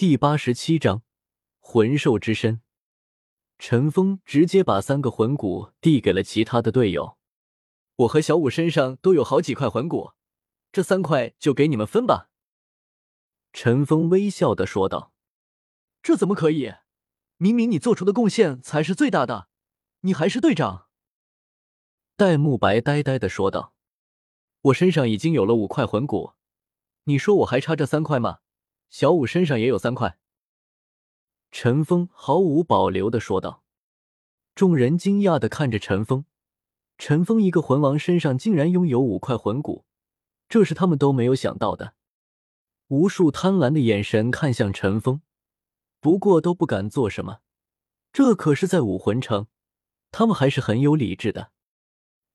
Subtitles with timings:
[0.00, 1.02] 第八十七章
[1.58, 2.62] 魂兽之身。
[3.58, 7.18] 陈峰直接把三个魂骨递给了其他的队友。
[7.96, 10.12] 我和小五身上都有好几块魂骨，
[10.72, 12.30] 这三块就给你们分吧。
[13.52, 15.12] 陈峰微笑的说道
[16.02, 16.72] ：“这怎么可以？
[17.36, 19.48] 明明你做出的贡献才是最大的，
[20.00, 20.86] 你还是队长。”
[22.16, 23.74] 戴沐白呆呆的说道
[24.72, 26.32] ：“我身上已经有了五块魂骨，
[27.04, 28.38] 你说我还差这三块吗？
[28.90, 30.18] 小五身上也有三块。”
[31.50, 33.64] 陈峰毫无保留的说道。
[34.54, 36.26] 众人惊讶的看着陈峰，
[36.98, 39.86] 陈峰一个魂王身上竟然拥有五块魂骨，
[40.48, 41.94] 这是他们都没有想到的。
[42.88, 45.22] 无数贪婪的眼神看向陈峰，
[46.00, 47.38] 不过都不敢做什么。
[48.12, 49.46] 这可是在武魂城，
[50.10, 51.52] 他们还是很有理智的。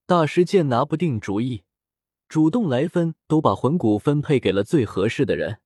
[0.07, 1.63] 大师见拿不定主意，
[2.27, 5.59] 主动来分，都把魂骨分配给了最合适的人。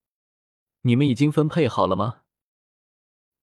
[0.82, 2.22] 你们已经分配好了吗？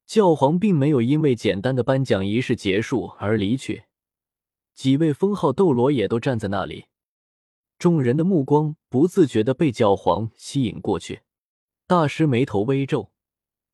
[0.07, 3.85] 教皇并没有因为简单的颁奖仪式结束而离去，
[4.73, 6.87] 几位封号斗罗也都站在那里，
[7.79, 11.23] 众人的目光不自觉的被教皇吸引过去。
[11.87, 13.11] 大师眉头微皱，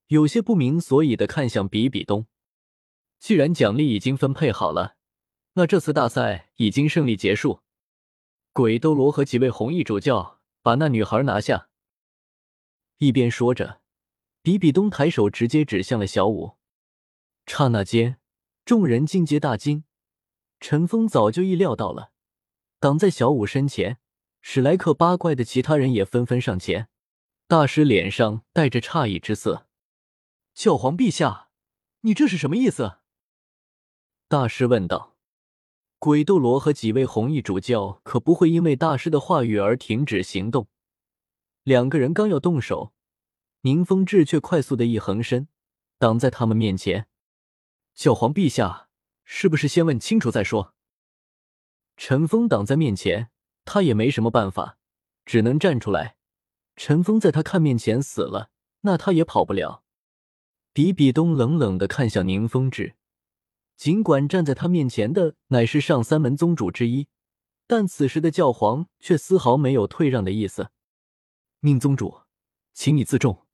[0.08, 2.26] 有些不明所以的看向比比东。
[3.18, 4.96] 既然奖励已经分配好了，
[5.52, 7.60] 那这次大赛已经胜利结束。
[8.52, 11.68] 鬼斗罗和几位红衣主教把那女孩拿下。
[13.02, 13.80] 一边说着。
[14.42, 16.56] 比比东抬手直接指向了小五，
[17.46, 18.18] 刹那间，
[18.64, 19.82] 众人尽皆大惊。
[20.60, 22.12] 陈峰早就意料到了，
[22.78, 23.98] 挡在小五身前，
[24.40, 26.88] 史莱克八怪的其他人也纷纷上前。
[27.48, 29.66] 大师脸上带着诧异之色
[30.54, 31.48] ：“教皇陛下，
[32.02, 32.98] 你这是什么意思？”
[34.28, 35.16] 大师问道。
[35.98, 40.68] 鬼斗罗和几位红衣主教可不会因为大师的话语而停止行动，
[41.64, 42.92] 两个人刚要动手。
[43.62, 45.46] 宁风致却快速的一横身，
[45.98, 47.06] 挡在他们面前。
[47.94, 48.88] 教皇陛下，
[49.24, 50.74] 是不是先问清楚再说？
[51.96, 53.30] 陈峰挡在面前，
[53.64, 54.78] 他也没什么办法，
[55.24, 56.16] 只能站出来。
[56.74, 59.84] 陈峰在他看面前死了，那他也跑不了。
[60.72, 62.96] 比比东冷冷的看向宁风致，
[63.76, 67.06] 尽管站在他面前的乃是上三门宗主之一，
[67.68, 70.70] 但此时的教皇却丝毫没有退让的意思。
[71.64, 72.22] 宁宗主，
[72.72, 73.46] 请你自重。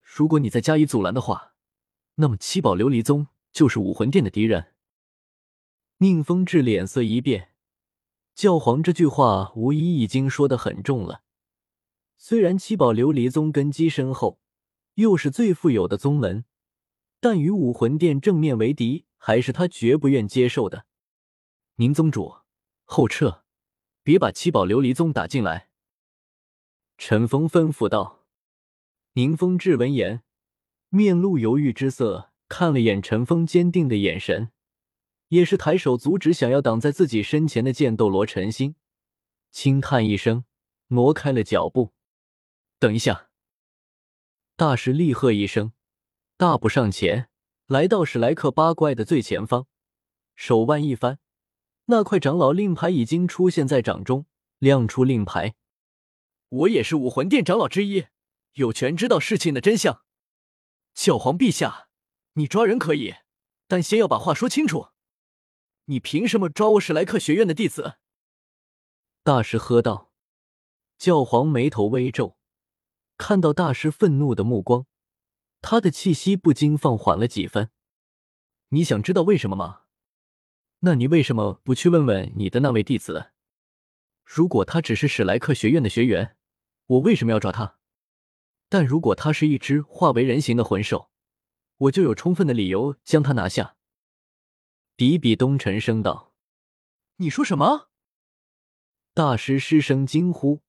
[0.00, 1.54] 如果你再加以阻拦的话，
[2.16, 4.74] 那么七宝琉璃宗就是武魂殿的敌人。
[5.98, 7.52] 宁风致脸色一变，
[8.34, 11.22] 教皇这句话无疑已经说的很重了。
[12.16, 14.40] 虽然七宝琉璃宗根基深厚，
[14.94, 16.44] 又是最富有的宗门，
[17.20, 20.86] 但与武魂殿正面为敌，还是他绝不愿接受的。
[21.76, 22.38] 宁宗主，
[22.82, 23.44] 后撤，
[24.02, 25.68] 别把七宝琉璃宗打进来。
[26.96, 28.26] 陈峰吩咐道。
[29.14, 30.22] 宁风致闻言，
[30.88, 34.50] 面露犹豫之色，看了眼陈峰坚定的眼神，
[35.28, 38.74] 也是抬手阻止想要挡在自己身前的剑斗罗陈星，
[39.50, 40.44] 轻叹一声，
[40.88, 41.92] 挪开了脚步。
[42.78, 43.28] 等一下！
[44.56, 45.72] 大师厉喝一声，
[46.36, 47.28] 大步上前，
[47.66, 49.66] 来到史莱克八怪的最前方，
[50.34, 51.18] 手腕一翻，
[51.86, 54.24] 那块长老令牌已经出现在掌中，
[54.58, 55.54] 亮出令牌。
[56.52, 58.08] 我也是武魂殿长老之一。
[58.54, 60.04] 有权知道事情的真相，
[60.92, 61.88] 教皇陛下，
[62.34, 63.14] 你抓人可以，
[63.66, 64.88] 但先要把话说清楚。
[65.86, 67.96] 你凭什么抓我史莱克学院的弟子？
[69.22, 70.12] 大师喝道。
[70.98, 72.36] 教皇眉头微皱，
[73.16, 74.86] 看到大师愤怒的目光，
[75.62, 77.70] 他的气息不禁放缓了几分。
[78.68, 79.84] 你想知道为什么吗？
[80.80, 83.32] 那你为什么不去问问你的那位弟子？
[84.24, 86.36] 如果他只是史莱克学院的学员，
[86.86, 87.78] 我为什么要抓他？
[88.68, 91.10] 但如果他是一只化为人形的魂兽，
[91.76, 93.76] 我就有充分的理由将他拿下。
[94.96, 96.32] 比比东沉声道
[97.16, 97.88] ：“你说什么？”
[99.14, 100.62] 大师失声惊呼，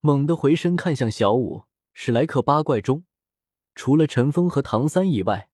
[0.00, 1.64] 猛地回身看向小舞。
[1.92, 3.04] 史莱克八怪中，
[3.74, 5.50] 除了陈峰和唐三以外，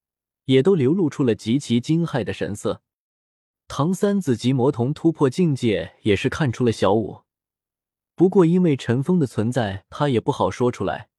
[0.47, 2.83] 也都流露出了极其惊骇的神色。
[3.69, 7.26] 唐三子级魔童突破境界，也是看出了小舞。
[8.17, 11.11] 不过因为陈峰的存在，他也不好说出来。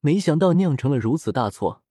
[0.00, 1.82] 没想到酿成了如此大错，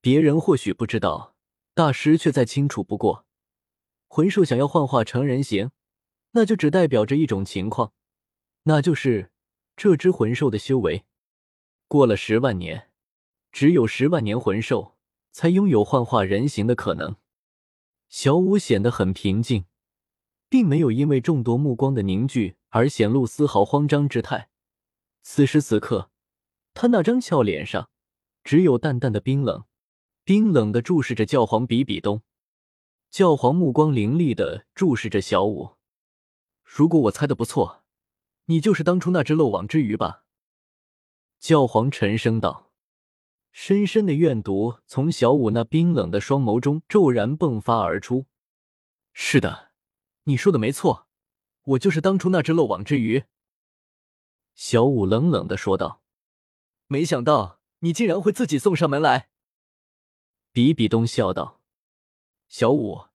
[0.00, 1.34] 别人或许不知道，
[1.74, 3.26] 大师却再清楚不过。
[4.06, 5.72] 魂兽想要幻化成人形，
[6.30, 7.92] 那就只代表着一种情况，
[8.62, 9.32] 那就是
[9.76, 11.04] 这只魂兽的修为
[11.88, 12.90] 过了十万年，
[13.50, 14.96] 只有十万年魂兽
[15.32, 17.16] 才拥有幻化人形的可能。
[18.08, 19.64] 小五显得很平静，
[20.48, 24.50] 并没有因为众多目光的凝聚而显露丝毫慌张之态。
[25.22, 26.10] 此时此刻。
[26.74, 27.88] 他那张俏脸上，
[28.44, 29.64] 只有淡淡的冰冷，
[30.24, 32.22] 冰冷的注视着教皇比比东。
[33.10, 35.76] 教皇目光凌厉的注视着小舞。
[36.62, 37.82] 如果我猜的不错，
[38.44, 40.24] 你就是当初那只漏网之鱼吧？
[41.38, 42.70] 教皇沉声道。
[43.52, 48.26] 深深的怨毒从小舞那冰冷的双眸中骤然迸发而出。
[49.14, 49.72] 是的，
[50.24, 51.05] 你说的没错，
[51.66, 53.24] 我就是当初那只漏网之鱼。
[54.54, 56.02] 小五冷冷的说道。
[56.88, 59.30] 没想到你竟然会自己送上门来。
[60.52, 61.60] 比比东笑道。
[62.46, 63.08] 小五，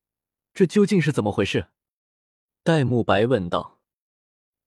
[0.54, 1.70] 这究竟是怎么回事？
[2.64, 3.80] 戴沐白问道。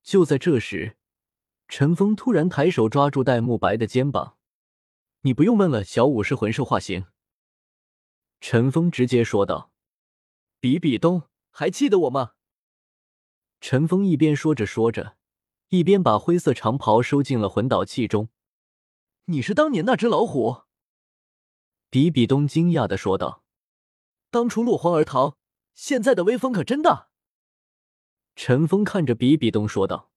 [0.02, 0.96] 就在这时，
[1.69, 4.38] 陈峰突然抬手抓住戴沐白的肩膀
[5.20, 7.06] ：“你不用问了，小五是魂兽化形。”
[8.40, 9.70] 陈峰直接说道
[10.58, 12.32] ：“比比东，还记得我吗？”
[13.60, 15.16] 陈峰一边说着说着，
[15.68, 18.28] 一边把灰色长袍收进了魂导器中。
[19.26, 20.62] “你是当年那只老虎？”
[21.88, 23.42] 比比东惊讶的说道。
[24.30, 25.38] 当初落荒而逃，
[25.74, 27.10] 现在的威风可真大。
[28.34, 30.10] 陈峰看着比比东说道：“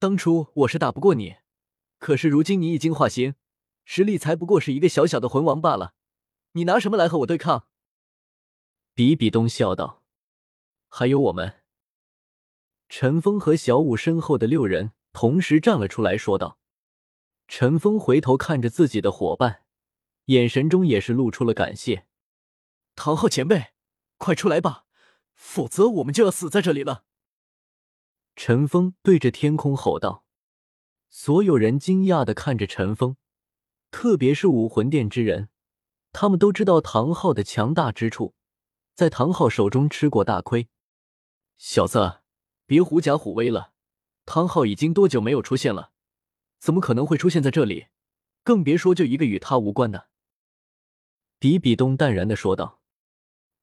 [0.00, 1.36] 当初我是打不过你，
[1.98, 3.36] 可是如今你已经化形，
[3.84, 5.94] 实力才不过是一个小小的魂王罢了，
[6.52, 7.68] 你拿什么来和我对抗？”
[8.92, 10.02] 比比东笑道
[10.90, 11.54] ：“还有我们。”
[12.88, 16.58] 陈峰和小五身后的六人同时站了出来，说道
[17.46, 19.62] ：“陈峰回头看着自己的伙伴，
[20.26, 22.06] 眼神中也是露出了感谢。”
[22.96, 23.72] 唐昊前辈，
[24.16, 24.86] 快出来吧，
[25.34, 27.04] 否则我们就要死在这里了。
[28.34, 30.24] 陈峰对着天空吼道。
[31.10, 33.16] 所有人惊讶的看着陈峰，
[33.90, 35.48] 特别是武魂殿之人，
[36.12, 38.34] 他们都知道唐昊的强大之处，
[38.94, 40.68] 在唐昊手中吃过大亏。
[41.56, 42.20] 小子，
[42.68, 43.72] 别狐假虎威了，
[44.26, 45.90] 唐昊已经多久没有出现了？
[46.58, 47.86] 怎么可能会出现在这里？
[48.42, 50.10] 更别说就一个与他无关的。
[51.38, 52.82] 比比东淡然的说道。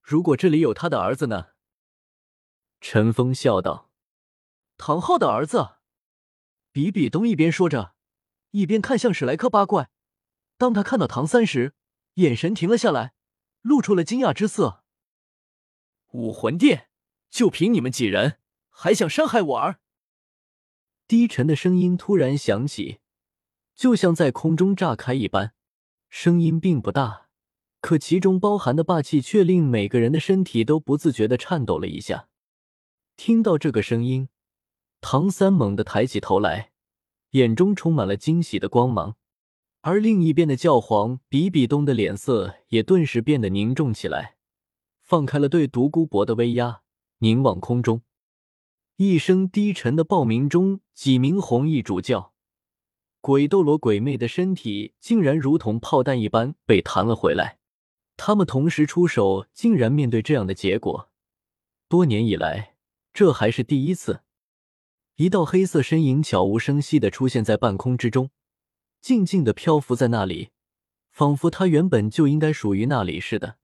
[0.02, 1.50] 如果这里有他的儿子呢？
[2.82, 3.92] 陈峰笑道
[4.76, 5.76] ：“唐昊的儿子。”
[6.74, 7.94] 比比东一边说着，
[8.52, 9.92] 一边看向史莱克八怪。
[10.58, 11.76] 当他看到唐三时，
[12.16, 13.14] 眼神停了下来，
[13.62, 14.84] 露出了惊讶之色。
[16.14, 16.90] 武魂殿，
[17.30, 18.40] 就凭你们几人，
[18.78, 19.80] 还想伤害我儿？
[21.08, 23.00] 低沉的声音突然响起，
[23.74, 25.54] 就像在空中炸开一般，
[26.10, 27.30] 声音并不大。
[27.80, 32.28] 可其中包含的霸气却令每个人的身体都不自觉的颤抖了一下。
[33.16, 34.28] 听到这个声音，
[35.00, 36.72] 唐三猛地抬起头来，
[37.32, 39.16] 眼中充满了惊喜的光芒。
[39.82, 44.36] 而另一边的教皇比比东的脸色也顿时变得凝重起来，
[45.02, 46.82] 放开了对独孤博的威压，
[47.20, 48.02] 凝望空中。
[48.98, 52.32] 一声低沉的报鸣中，几名红衣主教、
[53.20, 57.60] 鬼斗罗鬼魅的身体竟然如同炮弹一般被弹了回来。
[58.16, 61.10] 他们同时出手，竟然面对这样的结果。
[61.90, 62.76] 多年以来，
[63.12, 64.22] 这还是第一次。
[65.18, 68.30] 一道黑色身影悄无声息的出现在半空之中，
[69.02, 70.52] 静静的漂浮在那里，
[71.12, 73.58] 仿佛他原本就应该属于那里似的。